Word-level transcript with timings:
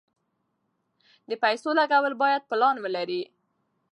د 1.29 1.31
پیسو 1.43 1.69
لګول 1.79 2.13
باید 2.23 2.47
پلان 2.49 2.75
ولري. 2.85 3.21